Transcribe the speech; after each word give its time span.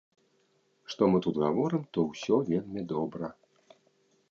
Што 0.93 1.09
мы 1.15 1.21
тут 1.25 1.35
гаворым, 1.45 1.83
то 1.97 2.07
ўсё 2.09 2.35
вельмі 2.49 2.81
добра. 2.95 3.33